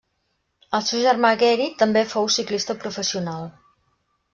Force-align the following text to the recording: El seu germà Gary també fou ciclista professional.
El 0.77 0.83
seu 0.87 1.03
germà 1.03 1.31
Gary 1.45 1.69
també 1.85 2.05
fou 2.17 2.33
ciclista 2.41 2.81
professional. 2.87 3.51